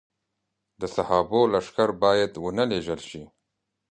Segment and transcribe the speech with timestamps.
[0.79, 3.23] د صحابو لښکر باید ونه لېږل شي.